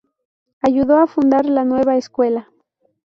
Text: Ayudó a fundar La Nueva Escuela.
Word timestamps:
Ayudó 0.61 0.97
a 0.97 1.05
fundar 1.05 1.45
La 1.45 1.63
Nueva 1.63 1.95
Escuela. 1.95 2.49